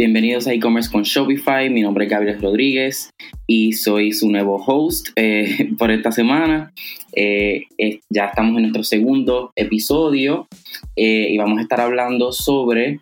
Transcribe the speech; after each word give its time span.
Bienvenidos 0.00 0.46
a 0.46 0.52
e-commerce 0.52 0.88
con 0.92 1.02
Shopify. 1.02 1.68
Mi 1.70 1.82
nombre 1.82 2.04
es 2.04 2.10
Gabriel 2.12 2.40
Rodríguez 2.40 3.10
y 3.48 3.72
soy 3.72 4.12
su 4.12 4.30
nuevo 4.30 4.62
host 4.64 5.08
eh, 5.16 5.70
por 5.76 5.90
esta 5.90 6.12
semana. 6.12 6.72
Eh, 7.12 7.64
ya 8.08 8.26
estamos 8.26 8.54
en 8.54 8.62
nuestro 8.62 8.84
segundo 8.84 9.50
episodio 9.56 10.46
eh, 10.94 11.26
y 11.32 11.36
vamos 11.36 11.58
a 11.58 11.62
estar 11.62 11.80
hablando 11.80 12.30
sobre 12.30 13.00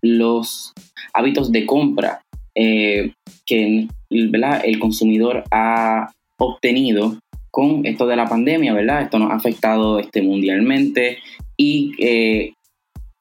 los 0.00 0.72
hábitos 1.12 1.52
de 1.52 1.66
compra 1.66 2.22
que 2.54 3.86
el 4.08 4.78
consumidor 4.78 5.44
ha 5.50 6.10
obtenido 6.38 7.18
con 7.50 7.84
esto 7.84 8.06
de 8.06 8.16
la 8.16 8.26
pandemia, 8.26 8.72
¿verdad? 8.72 9.02
Esto 9.02 9.18
nos 9.18 9.32
ha 9.32 9.34
afectado 9.34 9.98
este, 9.98 10.22
mundialmente 10.22 11.18
y 11.58 12.54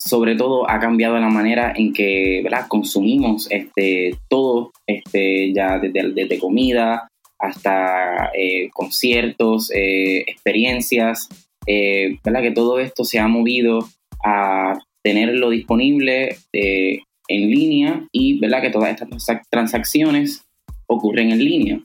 sobre 0.07 0.35
todo 0.35 0.69
ha 0.69 0.79
cambiado 0.79 1.19
la 1.19 1.29
manera 1.29 1.73
en 1.75 1.93
que 1.93 2.43
consumimos 2.67 3.47
este, 3.51 4.15
todo, 4.29 4.71
este, 4.87 5.53
ya 5.53 5.79
desde, 5.79 6.39
comida 6.39 7.07
hasta 7.39 8.31
eh, 8.33 8.69
conciertos, 8.73 9.69
eh, 9.75 10.23
experiencias, 10.25 11.29
eh, 11.67 12.17
¿verdad? 12.23 12.41
que 12.41 12.51
todo 12.51 12.79
esto 12.79 13.03
se 13.03 13.19
ha 13.19 13.27
movido 13.27 13.87
a 14.23 14.79
tenerlo 15.03 15.49
disponible 15.49 16.37
en 16.53 17.49
línea 17.49 18.07
y 18.11 18.39
¿verdad? 18.39 18.61
que 18.61 18.69
todas 18.71 18.89
estas 18.89 19.41
transacciones 19.51 20.45
ocurren 20.87 21.31
en 21.31 21.43
línea. 21.43 21.79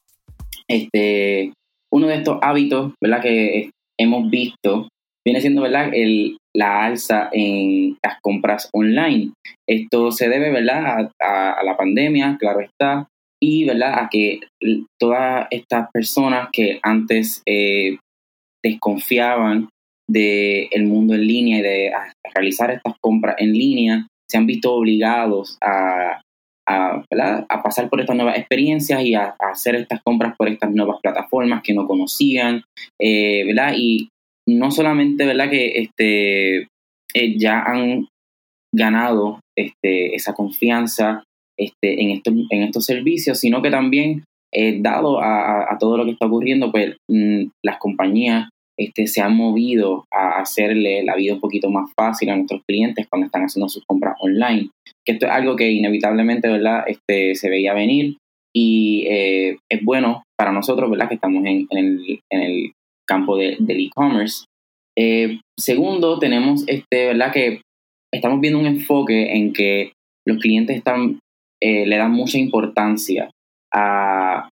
Este, 0.69 1.53
uno 1.93 2.07
de 2.07 2.17
estos 2.17 2.39
hábitos 2.41 2.95
¿verdad? 3.01 3.21
que 3.21 3.71
hemos 3.99 4.31
visto 4.31 4.89
viene 5.25 5.41
siendo 5.41 5.63
¿verdad? 5.63 5.91
El, 5.93 6.39
la 6.55 6.85
alza 6.85 7.31
en 7.33 7.97
las 8.05 8.21
compras 8.21 8.69
online. 8.73 9.33
Esto 9.69 10.13
se 10.13 10.29
debe 10.29 10.51
¿verdad? 10.51 11.11
A, 11.21 11.63
la 11.65 11.77
pandemia, 11.77 12.37
claro 12.39 12.61
está, 12.61 13.09
y 13.43 13.65
¿verdad? 13.65 13.99
a 13.99 14.09
que 14.11 14.41
todas 15.01 15.47
estas 15.51 15.89
personas 15.93 16.49
que 16.53 16.79
antes 16.83 17.43
eh, 17.47 17.99
desconfiaban 18.65 19.69
del 20.09 20.85
mundo 20.85 21.15
en 21.15 21.27
línea 21.27 21.59
y 21.59 21.63
de 21.63 21.93
realizar 22.35 22.71
estas 22.71 22.95
compras 23.01 23.37
en 23.39 23.53
línea, 23.53 24.07
se 24.31 24.39
han 24.39 24.47
visto 24.47 24.75
obligados 24.75 25.57
a, 25.61 26.21
a, 26.69 27.63
pasar 27.63 27.89
por 27.89 28.01
estas 28.01 28.17
nuevas 28.17 28.39
experiencias 28.39 29.03
y 29.05 29.15
a, 29.15 29.35
hacer 29.39 29.75
estas 29.77 30.01
compras 30.03 30.35
por 30.37 30.49
estas 30.49 30.71
nuevas 30.73 30.99
plataformas 31.03 31.63
que 31.63 31.75
no 31.75 31.87
conocían, 31.87 32.63
eh, 33.01 33.45
¿verdad? 33.47 33.75
Y 33.77 34.09
no 34.49 34.71
solamente, 34.71 35.27
¿verdad? 35.27 35.51
Que 35.51 35.73
este, 35.79 36.69
eh, 37.15 37.39
ya 37.39 37.63
han 37.63 38.09
ganado 38.75 39.41
este, 39.57 40.15
esa 40.15 40.35
confianza 40.35 41.25
este, 41.59 42.03
en, 42.03 42.11
estos, 42.11 42.35
en 42.51 42.63
estos 42.63 42.85
servicios, 42.85 43.39
sino 43.39 43.63
que 43.63 43.71
también, 43.71 44.25
eh, 44.55 44.79
dado 44.81 45.21
a, 45.21 45.77
todo 45.79 45.97
lo 45.97 46.05
que 46.05 46.13
está 46.13 46.27
ocurriendo, 46.27 46.71
pues 46.71 46.97
mm, 47.11 47.45
las 47.65 47.79
compañías 47.79 48.49
este, 48.79 49.07
se 49.07 49.21
han 49.21 49.37
movido 49.37 50.05
a 50.13 50.41
hacerle 50.41 51.05
la 51.05 51.15
vida 51.15 51.35
un 51.35 51.41
poquito 51.41 51.71
más 51.71 51.91
fácil 51.99 52.31
a 52.31 52.37
nuestros 52.37 52.63
clientes 52.67 53.07
cuando 53.09 53.27
están 53.27 53.43
haciendo 53.43 53.69
sus 53.69 53.85
compras 53.87 54.17
online. 54.21 54.71
Que 55.07 55.13
esto 55.13 55.27
es 55.27 55.33
algo 55.33 55.57
que 55.57 55.71
inevitablemente, 55.71 56.49
¿verdad? 56.49 56.85
Este, 56.87 57.35
se 57.35 57.51
veía 57.51 57.75
venir 57.75 58.17
y 58.55 59.07
eh, 59.09 59.59
es 59.71 59.85
bueno 59.85 60.23
para 60.39 60.53
nosotros, 60.53 60.91
¿verdad? 60.91 61.09
Que 61.09 61.15
estamos 61.15 61.45
en, 61.45 61.67
el, 61.71 62.21
en 62.31 62.41
el 62.41 62.73
campo 63.13 63.37
de, 63.37 63.57
del 63.59 63.81
e-commerce. 63.81 64.47
Eh, 64.97 65.41
segundo, 65.59 66.19
tenemos, 66.19 66.65
este, 66.67 67.07
¿verdad? 67.07 67.33
Que 67.33 67.61
estamos 68.13 68.41
viendo 68.41 68.59
un 68.59 68.67
enfoque 68.67 69.35
en 69.37 69.53
que 69.53 69.93
los 70.27 70.39
clientes 70.39 70.83
eh, 71.63 71.87
le 71.87 71.97
dan 71.97 72.13
mucha 72.13 72.39
importancia 72.39 73.31
a 73.73 74.49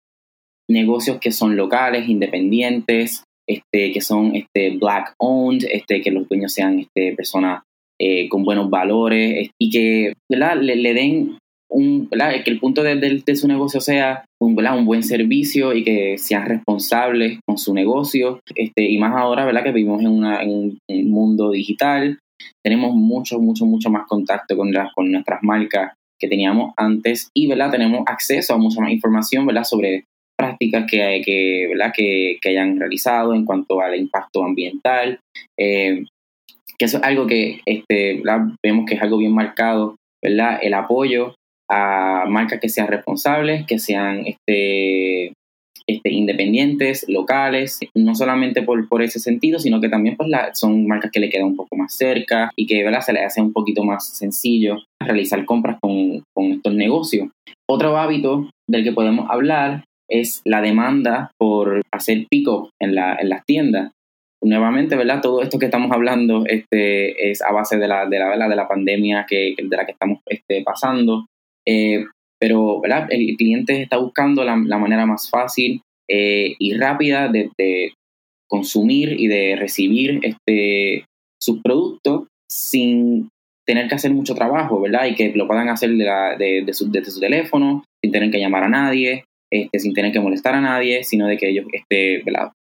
negocios 0.71 1.19
que 1.21 1.33
son 1.33 1.57
locales, 1.57 2.09
independientes, 2.09 3.25
este, 3.49 3.93
que 3.93 4.01
son 4.01 4.35
este, 4.35 4.77
black 4.79 5.15
owned, 5.19 5.65
este, 5.71 6.01
que 6.01 6.11
los 6.11 6.29
dueños 6.29 6.53
sean 6.53 6.79
este, 6.79 7.15
personas 7.15 7.63
eh, 8.01 8.29
con 8.29 8.45
buenos 8.45 8.71
valores 8.71 9.51
y 9.61 9.71
que 9.71 10.15
¿verdad? 10.31 10.57
Le 10.61 10.95
den 10.95 11.39
un, 11.75 12.09
que 12.09 12.51
el 12.51 12.61
punto 12.61 12.83
de, 12.83 13.23
su 13.35 13.49
negocio 13.49 13.81
sea 13.81 14.25
un, 14.41 14.57
un 14.57 14.85
buen 14.87 15.03
servicio 15.03 15.75
y 15.75 15.83
que 15.83 16.17
sean 16.19 16.47
responsables 16.47 17.41
con 17.47 17.59
su 17.59 17.75
negocio. 17.75 18.41
Este, 18.55 18.89
y 18.89 18.99
más 18.99 19.15
ahora 19.17 19.45
¿verdad? 19.45 19.65
que 19.65 19.73
vivimos 19.73 20.01
en, 20.01 20.09
un, 20.09 20.79
mundo 21.11 21.51
digital, 21.51 22.19
tenemos 22.65 22.95
mucho, 22.95 23.41
mucho, 23.41 23.67
mucho 23.67 23.91
más 23.91 24.07
contacto 24.07 24.57
con, 24.57 24.73
las, 24.73 24.93
con 24.95 25.11
nuestras 25.11 25.43
marcas 25.43 25.93
que 26.21 26.29
teníamos 26.29 26.73
antes 26.77 27.29
y 27.35 27.49
¿verdad? 27.49 27.73
tenemos 27.73 28.05
acceso 28.07 28.55
a 28.55 28.59
mucha 28.59 28.81
más 28.81 28.93
información 28.93 29.45
¿verdad? 29.45 29.65
sobre 29.65 30.05
prácticas 30.39 30.87
que, 30.89 31.23
que, 31.25 31.69
¿verdad? 31.69 31.93
Que, 31.95 32.39
que 32.41 32.51
hayan 32.51 32.79
realizado 32.79 33.35
en 33.35 33.45
cuanto 33.45 33.81
al 33.81 33.97
impacto 33.97 34.45
ambiental. 34.45 35.19
Eh, 35.59 36.05
que 36.77 36.85
eso 36.87 36.99
es 36.99 37.05
algo 37.05 37.27
que 37.27 37.61
este, 37.67 38.21
vemos 38.65 38.85
que 38.87 38.95
es 38.95 39.03
algo 39.03 39.19
bien 39.19 39.33
marcado, 39.33 39.97
¿verdad? 40.23 40.59
El 40.61 40.75
apoyo 40.75 41.35
a 41.71 42.25
marcas 42.29 42.61
que 42.61 42.69
sean 42.69 42.89
responsables, 42.89 43.67
que 43.67 43.79
sean 43.79 44.25
este, 44.27 45.33
este, 45.87 46.13
independientes, 46.13 47.05
locales, 47.09 47.79
no 47.95 48.15
solamente 48.15 48.63
por, 48.63 48.89
por 48.89 49.03
ese 49.03 49.19
sentido, 49.19 49.59
sino 49.59 49.81
que 49.81 49.91
también 49.91 50.17
pues, 50.17 50.31
son 50.55 50.87
marcas 50.87 51.11
que 51.11 51.21
le 51.21 51.29
quedan 51.29 51.49
un 51.49 51.57
poco 51.57 51.77
más 51.77 51.95
cerca 51.95 52.51
y 52.57 52.67
que 52.67 52.83
¿verdad? 52.83 53.01
se 53.01 53.13
les 53.13 53.27
hace 53.27 53.43
un 53.43 53.53
poquito 53.53 53.85
más 53.85 54.17
sencillo 54.17 54.79
realizar 54.99 55.45
compras 55.45 55.79
con, 55.81 56.23
con 56.35 56.53
estos 56.53 56.75
negocios. 56.75 57.29
Otro 57.69 57.97
hábito 57.99 58.51
del 58.69 58.83
que 58.85 58.93
podemos 58.93 59.31
hablar 59.31 59.85
es 60.09 60.41
la 60.45 60.61
demanda 60.61 61.31
por 61.39 61.83
hacer 61.93 62.27
pico 62.31 62.71
en, 62.81 62.95
la, 62.95 63.17
en 63.17 63.29
las 63.29 63.45
tiendas. 63.45 63.93
Nuevamente, 64.43 64.97
¿verdad? 64.97 65.23
Todo 65.23 65.43
esto 65.43 65.59
que 65.59 65.67
estamos 65.67 65.91
hablando 65.91 66.45
este, 66.47 67.31
es 67.31 67.41
a 67.43 67.53
base 67.53 67.79
de 67.79 67.89
la, 67.89 68.07
de 68.07 68.19
la, 68.19 68.49
de 68.49 68.57
la 68.57 68.69
pandemia 68.69 69.25
que, 69.27 69.55
de 69.57 69.77
la 69.77 69.87
que 69.87 69.93
estamos 69.93 70.21
este, 70.27 70.63
pasando. 70.63 71.27
Eh, 71.67 72.05
pero 72.41 72.83
el 72.85 73.37
cliente 73.37 73.83
está 73.83 73.97
buscando 73.97 74.45
la, 74.45 74.57
manera 74.57 75.07
más 75.07 75.31
fácil 75.31 75.81
eh, 76.11 76.55
y 76.59 76.75
rápida 76.75 77.29
de, 77.29 77.51
consumir 78.47 79.19
y 79.19 79.27
de 79.27 79.57
recibir 79.57 80.21
este, 80.23 81.07
sus 81.41 81.61
productos 81.63 82.29
sin 82.49 83.31
tener 83.67 83.89
que 83.89 83.95
hacer 83.95 84.13
mucho 84.13 84.35
trabajo, 84.35 84.81
¿verdad? 84.81 85.07
Y 85.07 85.15
que 85.15 85.33
lo 85.35 85.47
puedan 85.47 85.71
hacer 85.71 85.91
desde 85.91 86.73
su 86.75 86.91
teléfono, 87.19 87.85
sin 88.03 88.13
tener 88.13 88.31
que 88.31 88.39
llamar 88.39 88.65
a 88.65 88.69
nadie, 88.69 89.25
este, 89.51 89.79
sin 89.79 89.95
tener 89.95 90.13
que 90.13 90.21
molestar 90.21 90.55
a 90.55 90.61
nadie, 90.61 91.03
sino 91.03 91.27
de 91.27 91.39
que 91.39 91.49
ellos 91.49 91.67
este. 91.73 92.23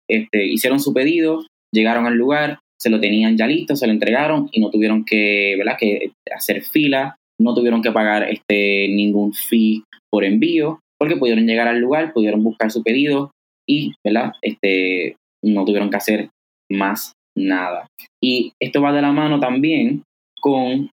Este, 0.10 0.46
hicieron 0.46 0.80
su 0.80 0.94
pedido, 0.94 1.46
llegaron 1.74 2.06
al 2.06 2.16
lugar, 2.16 2.60
se 2.80 2.90
lo 2.90 3.00
tenían 3.00 3.38
ya 3.38 3.46
listo, 3.46 3.76
se 3.76 3.86
lo 3.86 3.94
entregaron 3.94 4.48
y 4.52 4.62
no 4.62 4.70
tuvieron 4.70 5.04
que, 5.04 5.56
¿verdad? 5.58 5.78
que 5.78 6.12
hacer 6.34 6.64
fila 6.64 7.18
no 7.40 7.54
tuvieron 7.54 7.82
que 7.82 7.92
pagar 7.92 8.30
este, 8.30 8.88
ningún 8.90 9.34
fee 9.34 9.84
por 10.12 10.24
envío, 10.24 10.80
porque 11.00 11.18
pudieron 11.18 11.46
llegar 11.46 11.68
al 11.68 11.80
lugar, 11.80 12.14
pudieron 12.14 12.44
buscar 12.44 12.72
su 12.72 12.84
pedido 12.84 13.32
y 13.68 13.94
¿verdad? 14.04 14.34
Este, 14.42 15.16
no 15.44 15.66
tuvieron 15.66 15.90
que 15.90 15.98
hacer 15.98 16.30
más 16.72 17.14
nada. 17.38 17.88
Y 18.24 18.54
esto 18.62 18.82
va 18.82 18.94
de 18.94 19.02
la 19.02 19.12
mano 19.12 19.40
también 19.40 20.04
con 20.42 20.90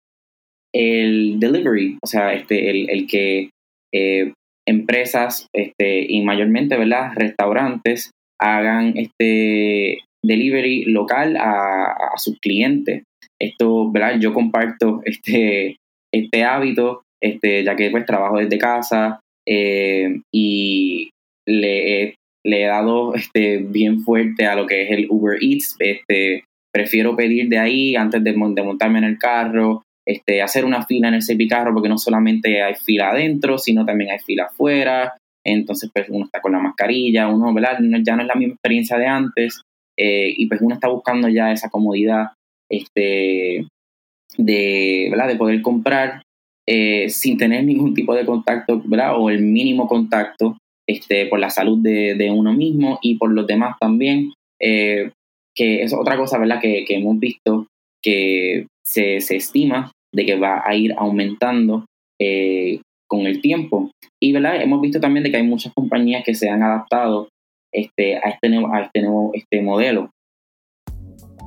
el 0.74 1.40
delivery, 1.40 1.98
o 2.02 2.08
sea, 2.08 2.34
este, 2.34 2.70
el, 2.70 2.90
el 2.90 3.08
que 3.08 3.50
eh, 3.94 4.34
empresas 4.68 5.48
este, 5.54 6.06
y 6.08 6.22
mayormente 6.22 6.78
¿verdad? 6.78 7.12
restaurantes 7.16 8.12
hagan 8.40 8.98
este 8.98 10.00
delivery 10.24 10.86
local 10.86 11.36
a, 11.38 11.92
a 12.14 12.18
sus 12.18 12.40
clientes. 12.40 13.04
Esto, 13.40 13.92
¿verdad? 13.92 14.20
Yo 14.20 14.34
comparto 14.34 15.02
este, 15.06 15.78
este 16.14 16.44
hábito, 16.44 17.04
este, 17.22 17.64
ya 17.64 17.76
que 17.76 17.90
pues 17.90 18.06
trabajo 18.06 18.38
desde 18.38 18.58
casa 18.58 19.20
eh, 19.48 20.22
y 20.34 21.10
le, 21.48 22.16
le, 22.46 22.64
he 22.64 22.68
dado 22.68 23.16
este, 23.16 23.58
bien 23.58 24.02
fuerte 24.02 24.46
a 24.46 24.56
lo 24.56 24.66
que 24.66 24.84
es 24.84 24.92
el 24.92 25.08
Uber 25.10 25.38
Eats. 25.42 25.76
Este, 25.80 26.44
prefiero 26.74 27.16
pedir 27.16 27.50
de 27.50 27.60
ahí 27.60 27.96
antes 27.96 28.24
de, 28.24 28.34
montarme 28.34 29.00
en 29.00 29.06
el 29.06 29.18
carro, 29.18 29.84
este, 30.08 30.42
hacer 30.42 30.66
una 30.66 30.86
fila 30.86 31.10
en 31.10 31.16
el 31.16 31.48
carro 31.48 31.74
porque 31.74 31.90
no 31.90 31.98
solamente 31.98 32.62
hay 32.62 32.76
fila 32.76 33.12
adentro, 33.12 33.58
sino 33.58 33.86
también 33.86 34.12
hay 34.12 34.20
fila 34.20 34.46
afuera. 34.46 35.16
Entonces, 35.44 35.90
pues 35.94 36.08
uno 36.10 36.26
está 36.26 36.40
con 36.40 36.52
la 36.52 36.60
mascarilla, 36.60 37.28
uno, 37.28 37.54
¿verdad? 37.54 37.80
Ya 38.04 38.16
no 38.16 38.22
es 38.22 38.28
la 38.28 38.36
misma 38.36 38.54
experiencia 38.54 38.98
de 38.98 39.08
antes. 39.08 39.62
Eh, 39.98 40.34
y 40.38 40.46
pues 40.48 40.62
uno 40.62 40.76
está 40.76 40.88
buscando 40.88 41.28
ya 41.28 41.52
esa 41.52 41.70
comodidad 41.70 42.30
este, 42.72 43.68
de, 44.38 45.08
¿verdad? 45.12 45.28
de 45.28 45.36
poder 45.36 45.62
comprar 45.62 46.24
eh, 46.68 47.10
sin 47.10 47.38
tener 47.38 47.64
ningún 47.64 47.94
tipo 47.94 48.14
de 48.14 48.26
contacto, 48.26 48.82
¿verdad? 48.86 49.20
O 49.20 49.30
el 49.30 49.42
mínimo 49.42 49.88
contacto 49.88 50.58
este, 50.88 51.26
por 51.26 51.40
la 51.40 51.50
salud 51.50 51.80
de, 51.80 52.32
uno 52.32 52.54
mismo 52.54 53.00
y 53.02 53.16
por 53.16 53.32
los 53.32 53.48
demás 53.48 53.76
también, 53.80 54.34
eh, 54.60 55.12
que 55.56 55.84
es 55.84 55.94
otra 55.94 56.18
cosa, 56.18 56.38
¿verdad? 56.38 56.62
Que, 56.62 56.86
hemos 56.90 57.20
visto 57.20 57.68
que 58.04 58.68
se, 58.86 59.18
estima 59.18 59.92
de 60.14 60.26
que 60.26 60.38
va 60.38 60.62
a 60.66 60.76
ir 60.76 60.94
aumentando 60.98 61.86
eh, 62.20 62.80
con 63.08 63.26
el 63.26 63.42
tiempo. 63.42 63.92
Y 64.22 64.32
¿verdad? 64.34 64.62
hemos 64.62 64.82
visto 64.82 65.00
también 65.00 65.24
de 65.24 65.32
que 65.32 65.38
hay 65.38 65.44
muchas 65.44 65.74
compañías 65.74 66.24
que 66.24 66.36
se 66.36 66.50
han 66.50 66.64
adaptado 66.64 67.30
este, 67.74 68.18
a, 68.18 68.30
este 68.30 68.50
nuevo, 68.50 68.74
a 68.74 68.82
este 68.82 69.02
nuevo 69.02 69.32
este 69.34 69.62
modelo. 69.62 70.12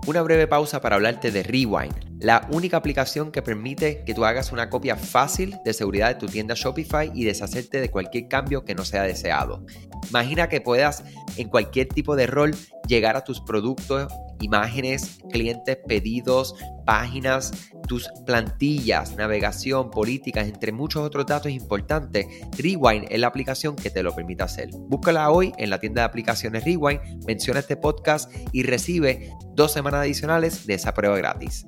Una 0.06 0.20
breve 0.20 0.46
pausa 0.46 0.82
para 0.82 0.96
hablarte 0.96 1.30
de 1.30 1.42
Rewind, 1.42 2.20
la 2.20 2.46
única 2.50 2.76
aplicación 2.76 3.32
que 3.32 3.40
permite 3.40 4.04
que 4.04 4.12
tú 4.12 4.26
hagas 4.26 4.52
una 4.52 4.68
copia 4.68 4.96
fácil 4.96 5.56
de 5.64 5.72
seguridad 5.72 6.08
de 6.08 6.16
tu 6.16 6.26
tienda 6.26 6.54
Shopify 6.54 7.10
y 7.14 7.24
deshacerte 7.24 7.80
de 7.80 7.90
cualquier 7.90 8.28
cambio 8.28 8.66
que 8.66 8.74
no 8.74 8.84
sea 8.84 9.04
deseado. 9.04 9.64
Imagina 10.10 10.50
que 10.50 10.60
puedas 10.60 11.04
en 11.38 11.48
cualquier 11.48 11.88
tipo 11.88 12.16
de 12.16 12.26
rol 12.26 12.54
llegar 12.86 13.16
a 13.16 13.24
tus 13.24 13.40
productos 13.40 14.12
imágenes, 14.44 15.18
clientes, 15.30 15.78
pedidos, 15.86 16.54
páginas, 16.86 17.70
tus 17.88 18.08
plantillas, 18.26 19.16
navegación, 19.16 19.90
políticas, 19.90 20.48
entre 20.48 20.72
muchos 20.72 21.02
otros 21.02 21.26
datos 21.26 21.50
importantes, 21.50 22.26
Rewind 22.58 23.06
es 23.10 23.20
la 23.20 23.26
aplicación 23.26 23.76
que 23.76 23.90
te 23.90 24.02
lo 24.02 24.14
permite 24.14 24.42
hacer. 24.42 24.68
Búscala 24.88 25.30
hoy 25.30 25.52
en 25.58 25.70
la 25.70 25.80
tienda 25.80 26.02
de 26.02 26.06
aplicaciones 26.06 26.64
Rewind, 26.64 27.00
menciona 27.26 27.60
este 27.60 27.76
podcast 27.76 28.32
y 28.52 28.62
recibe 28.62 29.30
dos 29.54 29.72
semanas 29.72 30.00
adicionales 30.00 30.66
de 30.66 30.74
esa 30.74 30.94
prueba 30.94 31.16
gratis. 31.16 31.66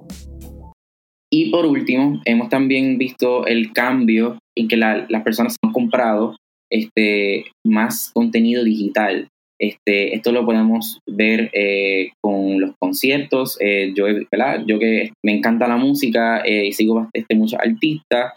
Y 1.30 1.50
por 1.50 1.66
último, 1.66 2.20
hemos 2.24 2.48
también 2.48 2.98
visto 2.98 3.46
el 3.46 3.72
cambio 3.72 4.38
en 4.56 4.68
que 4.68 4.76
las 4.76 5.22
personas 5.22 5.56
han 5.62 5.72
comprado 5.72 6.36
este, 6.70 7.46
más 7.64 8.10
contenido 8.14 8.64
digital. 8.64 9.28
Este, 9.60 10.14
esto 10.14 10.32
lo 10.32 10.44
podemos 10.44 11.00
ver 11.08 11.50
eh, 11.52 12.10
con 12.22 12.60
los 12.60 12.74
conciertos. 12.78 13.56
Eh, 13.60 13.92
yo, 13.94 14.06
yo 14.66 14.78
que 14.78 15.12
me 15.24 15.36
encanta 15.36 15.68
la 15.68 15.76
música 15.76 16.42
eh, 16.44 16.66
y 16.66 16.72
sigo 16.72 17.08
este, 17.12 17.34
muchos 17.34 17.58
artistas, 17.60 18.34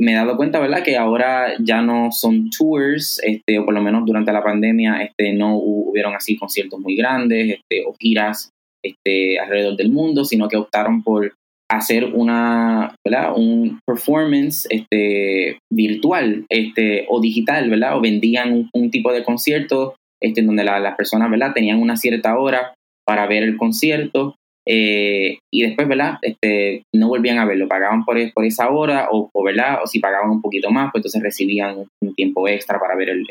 me 0.00 0.12
he 0.12 0.14
dado 0.14 0.36
cuenta 0.36 0.58
¿verdad? 0.58 0.82
que 0.82 0.96
ahora 0.96 1.54
ya 1.60 1.80
no 1.80 2.10
son 2.10 2.50
tours, 2.50 3.20
este, 3.22 3.58
o 3.58 3.64
por 3.64 3.74
lo 3.74 3.82
menos 3.82 4.04
durante 4.04 4.32
la 4.32 4.42
pandemia 4.42 5.02
este, 5.02 5.32
no 5.32 5.56
hubieron 5.56 6.14
así 6.14 6.36
conciertos 6.36 6.80
muy 6.80 6.96
grandes 6.96 7.58
este, 7.58 7.84
o 7.86 7.94
giras 7.98 8.50
este, 8.84 9.38
alrededor 9.38 9.76
del 9.76 9.90
mundo, 9.90 10.24
sino 10.24 10.48
que 10.48 10.56
optaron 10.56 11.02
por 11.02 11.32
hacer 11.70 12.04
una, 12.12 12.94
¿verdad? 13.06 13.32
Un 13.36 13.80
performance 13.86 14.66
este, 14.68 15.58
virtual 15.72 16.44
este, 16.50 17.06
o 17.08 17.20
digital, 17.20 17.70
¿verdad? 17.70 17.96
O 17.96 18.00
vendían 18.00 18.52
un, 18.52 18.70
un 18.74 18.90
tipo 18.90 19.12
de 19.12 19.24
concierto 19.24 19.94
este, 20.24 20.40
en 20.40 20.46
donde 20.46 20.64
las 20.64 20.96
personas, 20.96 21.30
¿verdad? 21.30 21.52
Tenían 21.54 21.80
una 21.80 21.96
cierta 21.96 22.38
hora 22.38 22.74
para 23.06 23.26
ver 23.26 23.42
el 23.42 23.56
concierto 23.56 24.36
eh, 24.66 25.38
y 25.52 25.62
después, 25.62 25.86
¿verdad? 25.86 26.18
Este, 26.22 26.84
no 26.94 27.08
volvían 27.08 27.38
a 27.38 27.44
verlo, 27.44 27.68
pagaban 27.68 28.04
por, 28.04 28.16
por 28.32 28.44
esa 28.44 28.70
hora 28.70 29.08
o, 29.10 29.30
¿verdad? 29.44 29.80
O 29.82 29.86
si 29.86 29.98
pagaban 29.98 30.30
un 30.30 30.40
poquito 30.40 30.70
más, 30.70 30.90
pues 30.90 31.00
entonces 31.00 31.22
recibían 31.22 31.84
un 32.02 32.14
tiempo 32.14 32.48
extra 32.48 32.80
para 32.80 32.96
ver 32.96 33.10
el, 33.10 33.22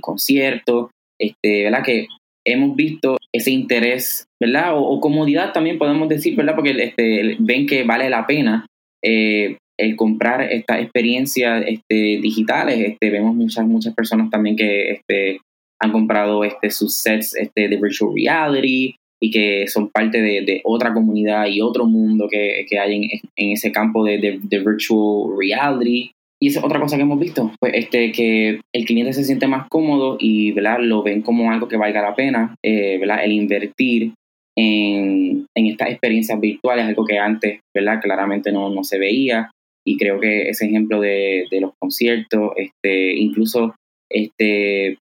concierto, 0.00 0.90
este, 1.20 1.64
¿verdad? 1.64 1.82
Que 1.84 2.06
hemos 2.46 2.74
visto 2.74 3.18
ese 3.34 3.50
interés, 3.50 4.24
¿verdad? 4.40 4.72
O, 4.74 5.00
comodidad 5.00 5.52
también 5.52 5.78
podemos 5.78 6.08
decir, 6.08 6.36
¿verdad? 6.36 6.54
Porque 6.54 6.70
este, 6.70 7.36
ven 7.38 7.66
que 7.66 7.82
vale 7.84 8.08
la 8.08 8.26
pena 8.26 8.66
eh, 9.04 9.58
el 9.78 9.96
comprar 9.96 10.42
estas 10.42 10.80
experiencias 10.80 11.64
este, 11.66 12.20
digitales. 12.22 12.78
Este, 12.78 13.10
vemos 13.10 13.34
muchas, 13.34 13.66
muchas 13.66 13.94
personas 13.94 14.30
también 14.30 14.56
que 14.56 14.92
este, 14.92 15.40
han 15.82 15.92
comprado 15.92 16.44
este, 16.44 16.70
sus 16.70 16.94
sets 16.94 17.34
este, 17.34 17.68
de 17.68 17.76
virtual 17.76 18.14
reality 18.14 18.94
y 19.20 19.30
que 19.30 19.68
son 19.68 19.88
parte 19.88 20.20
de, 20.20 20.60
otra 20.64 20.92
comunidad 20.92 21.46
y 21.46 21.60
otro 21.60 21.86
mundo 21.86 22.28
que, 22.28 22.66
hay 22.78 22.96
en, 22.96 23.20
en, 23.36 23.52
ese 23.52 23.70
campo 23.70 24.04
de, 24.04 24.40
de, 24.42 24.58
virtual 24.58 25.36
reality. 25.38 26.12
Y 26.40 26.48
esa 26.48 26.58
es 26.58 26.64
otra 26.64 26.80
cosa 26.80 26.96
que 26.96 27.02
hemos 27.02 27.20
visto, 27.20 27.52
pues 27.60 27.72
este, 27.76 28.10
que 28.10 28.60
el 28.74 28.84
cliente 28.84 29.12
se 29.12 29.22
siente 29.22 29.46
más 29.46 29.68
cómodo 29.68 30.16
y 30.18 30.50
¿verdad? 30.50 30.78
lo 30.80 31.04
ven 31.04 31.22
como 31.22 31.52
algo 31.52 31.68
que 31.68 31.76
valga 31.76 32.02
la 32.02 32.16
pena, 32.16 32.56
eh, 32.64 32.98
¿verdad? 32.98 33.24
el 33.24 33.30
invertir 33.30 34.12
en, 34.58 35.46
en, 35.56 35.66
estas 35.66 35.90
experiencias 35.90 36.40
virtuales, 36.40 36.84
algo 36.84 37.04
que 37.04 37.18
antes 37.18 37.60
¿verdad? 37.72 38.00
claramente 38.02 38.50
no, 38.50 38.70
no 38.70 38.82
se 38.82 38.98
veía. 38.98 39.52
Y 39.86 39.96
creo 39.96 40.18
que 40.18 40.48
ese 40.48 40.66
ejemplo 40.66 41.00
de, 41.00 41.44
de 41.48 41.60
los 41.60 41.72
conciertos, 41.78 42.52
este, 42.56 43.14
incluso 43.14 43.74
este, 44.10 44.98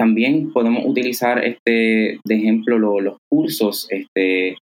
también 0.00 0.50
podemos 0.50 0.86
utilizar 0.86 1.44
este, 1.44 2.18
de 2.24 2.34
ejemplo 2.34 2.78
los 2.78 3.18
cursos. 3.30 3.86
Este, 3.90 4.56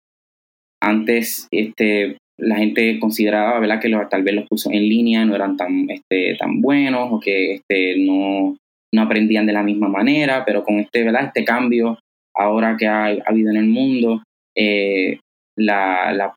antes 0.82 1.46
este, 1.50 2.16
la 2.40 2.56
gente 2.56 2.98
consideraba 2.98 3.60
¿verdad? 3.60 3.78
que 3.78 3.94
tal 4.08 4.22
vez 4.22 4.34
los 4.34 4.48
cursos 4.48 4.72
en 4.72 4.88
línea 4.88 5.26
no 5.26 5.34
eran 5.34 5.58
tan, 5.58 5.90
este, 5.90 6.36
tan 6.38 6.62
buenos 6.62 7.08
o 7.12 7.20
que 7.20 7.56
este, 7.56 7.98
no, 7.98 8.56
no 8.94 9.02
aprendían 9.02 9.44
de 9.44 9.52
la 9.52 9.62
misma 9.62 9.88
manera, 9.88 10.42
pero 10.46 10.64
con 10.64 10.80
este, 10.80 11.04
¿verdad? 11.04 11.26
este 11.26 11.44
cambio 11.44 11.98
ahora 12.34 12.74
que 12.78 12.86
ha, 12.86 13.04
habido 13.26 13.50
en 13.50 13.58
el 13.58 13.66
mundo, 13.66 14.22
eh, 14.56 15.18
la, 15.54 16.14
la, 16.14 16.34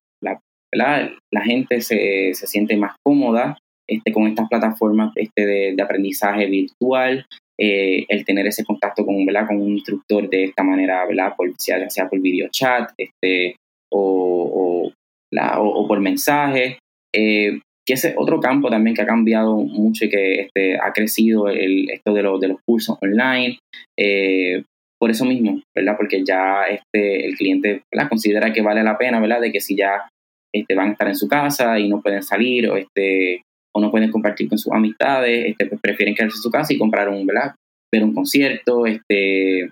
la, 0.74 1.10
la, 1.32 1.42
gente 1.42 1.80
se, 1.80 2.34
se, 2.34 2.48
siente 2.48 2.76
más 2.76 2.98
cómoda 3.02 3.58
este, 3.88 4.12
con 4.12 4.28
estas 4.28 4.50
plataformas 4.50 5.14
este, 5.16 5.46
de, 5.46 5.74
de 5.74 5.82
aprendizaje 5.84 6.48
virtual 6.48 7.26
eh, 7.60 8.06
el 8.08 8.24
tener 8.24 8.48
ese 8.48 8.64
contacto 8.64 9.06
con, 9.06 9.26
¿verdad? 9.26 9.48
con 9.48 9.62
un 9.62 9.72
instructor 9.72 10.30
de 10.30 10.46
esta 10.46 10.64
manera, 10.64 11.06
¿verdad? 11.06 11.34
Por, 11.36 11.52
ya 11.58 11.90
sea 11.90 12.08
por 12.08 12.22
video 12.22 12.48
chat 12.50 12.92
este, 12.98 13.56
o, 13.92 14.92
o, 15.32 15.88
por 15.88 16.00
mensaje. 16.00 16.80
Eh, 17.14 17.60
que 17.86 17.94
ese 17.94 18.14
otro 18.18 18.40
campo 18.40 18.70
también 18.70 18.96
que 18.96 19.02
ha 19.02 19.08
cambiado 19.08 19.58
mucho 19.58 20.06
y 20.06 20.10
que 20.10 20.42
este, 20.42 20.78
ha 20.78 20.94
crecido 20.94 21.50
el, 21.50 21.90
esto 21.90 22.14
de, 22.14 22.22
los 22.22 22.60
cursos 22.66 22.98
online. 23.02 23.58
Eh, 24.00 24.64
por 25.00 25.10
eso 25.10 25.26
mismo, 25.26 25.62
¿verdad? 25.76 25.96
Porque 25.98 26.24
ya 26.24 26.64
este, 26.64 27.26
el 27.26 27.36
cliente 27.36 27.82
considera 28.08 28.54
que 28.54 28.62
vale 28.62 28.84
la 28.84 28.98
pena, 28.98 29.20
¿verdad? 29.20 29.42
De 29.42 29.52
que 29.52 29.60
si 29.60 29.76
ya 29.76 30.08
este, 30.54 30.76
van 30.76 30.90
a 30.90 30.92
estar 30.92 31.08
en 31.08 31.16
su 31.16 31.28
casa 31.28 31.80
y 31.80 31.90
no 31.90 32.02
pueden 32.02 32.22
salir 32.22 32.70
o 32.70 32.78
este, 32.78 33.42
o 33.72 33.82
no 33.82 33.92
pueden 33.92 34.12
compartir 34.12 34.50
con 34.50 34.58
sus 34.58 34.72
amistades, 34.74 35.48
este, 35.48 35.66
pues 35.68 35.82
prefieren 35.82 36.16
quedarse 36.16 36.38
en 36.38 36.42
su 36.42 36.52
casa 36.52 36.74
y 36.74 36.78
comprar 36.78 37.10
un, 37.10 37.26
¿verdad? 37.26 37.56
Ver 37.92 38.04
un 38.04 38.14
concierto, 38.14 38.86
este, 38.86 39.70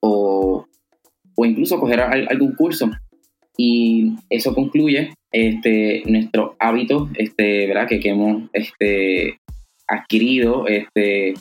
o, 0.00 0.66
o 1.34 1.44
incluso 1.44 1.78
coger 1.78 2.00
algún 2.00 2.54
curso. 2.54 2.90
Y 3.56 4.14
eso 4.30 4.54
concluye 4.54 5.14
este, 5.30 6.02
nuestro 6.06 6.56
hábito, 6.58 7.10
este, 7.14 7.66
¿verdad? 7.66 7.88
Que, 7.88 8.00
hemos 8.04 8.50
este, 8.52 9.38
adquirido, 9.86 10.66
este, 10.66 11.34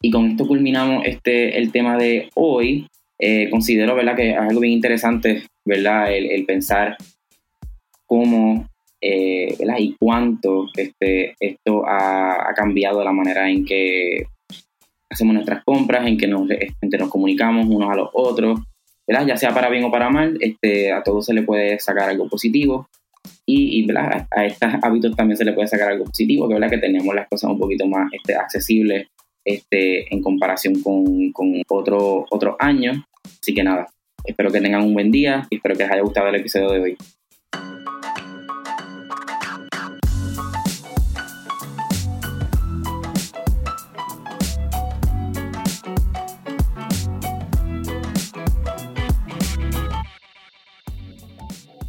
y 0.00 0.10
con 0.10 0.30
esto 0.30 0.46
culminamos 0.46 1.04
este, 1.06 1.58
el 1.58 1.72
tema 1.72 1.96
de 1.96 2.30
hoy. 2.34 2.86
Eh, 3.18 3.48
considero, 3.50 3.94
¿verdad? 3.94 4.14
Que 4.14 4.32
es 4.32 4.36
algo 4.36 4.60
bien 4.60 4.74
interesante, 4.74 5.44
¿verdad? 5.64 6.14
El 6.14 6.44
pensar 6.44 6.98
cómo 8.04 8.68
eh, 9.00 9.56
y 9.78 9.96
cuánto 9.98 10.66
este, 10.76 11.34
esto 11.38 11.84
ha, 11.86 12.52
cambiado 12.54 13.04
la 13.04 13.12
manera 13.12 13.50
en 13.50 13.64
que 13.64 14.26
hacemos 15.10 15.34
nuestras 15.34 15.62
compras, 15.64 16.06
en 16.06 16.16
que 16.16 16.26
nos, 16.26 16.48
nos 16.48 17.10
comunicamos 17.10 17.66
unos 17.68 17.90
a 17.90 17.96
los 17.96 18.08
otros, 18.12 18.60
¿verdad? 19.06 19.26
ya 19.26 19.36
sea 19.36 19.54
para 19.54 19.68
bien 19.68 19.84
o 19.84 19.90
para 19.90 20.10
mal, 20.10 20.38
este, 20.40 20.92
a 20.92 21.02
todos 21.02 21.26
se 21.26 21.34
le 21.34 21.42
puede 21.42 21.78
sacar 21.78 22.08
algo 22.08 22.28
positivo 22.28 22.88
y, 23.44 23.86
a 23.92 24.44
estos 24.44 24.70
hábitos 24.82 25.14
también 25.14 25.36
se 25.36 25.44
le 25.44 25.52
puede 25.52 25.68
sacar 25.68 25.90
algo 25.90 26.04
positivo, 26.04 26.48
que, 26.48 26.54
¿verdad? 26.54 26.70
que 26.70 26.78
tenemos 26.78 27.14
las 27.14 27.28
cosas 27.28 27.50
un 27.50 27.58
poquito 27.58 27.86
más 27.86 28.12
este, 28.12 28.34
accesibles 28.34 29.08
este, 29.44 30.12
en 30.12 30.22
comparación 30.22 30.82
con, 30.82 31.30
con 31.32 31.62
otros 31.68 32.24
otro 32.30 32.56
años. 32.58 32.98
Así 33.40 33.54
que 33.54 33.62
nada, 33.62 33.86
espero 34.24 34.50
que 34.50 34.60
tengan 34.60 34.82
un 34.82 34.94
buen 34.94 35.10
día 35.10 35.46
y 35.50 35.56
espero 35.56 35.76
que 35.76 35.84
les 35.84 35.92
haya 35.92 36.02
gustado 36.02 36.28
el 36.28 36.36
episodio 36.36 36.70
de 36.70 36.80
hoy. 36.80 36.96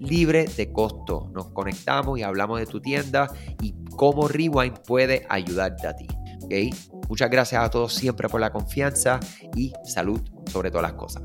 libre 0.00 0.46
de 0.56 0.72
costo. 0.72 1.30
Nos 1.34 1.50
conectamos 1.50 2.18
y 2.18 2.22
hablamos 2.22 2.60
de 2.60 2.66
tu 2.66 2.80
tienda 2.80 3.30
y 3.62 3.74
cómo 3.96 4.28
Rewind 4.28 4.78
puede 4.86 5.26
ayudarte 5.28 5.86
a 5.86 5.96
ti. 5.96 6.06
¿okay? 6.44 6.70
Muchas 7.08 7.30
gracias 7.30 7.62
a 7.62 7.70
todos 7.70 7.94
siempre 7.94 8.28
por 8.28 8.40
la 8.40 8.50
confianza 8.50 9.20
y 9.54 9.72
salud 9.84 10.20
sobre 10.46 10.70
todas 10.70 10.90
las 10.90 10.94
cosas. 10.94 11.22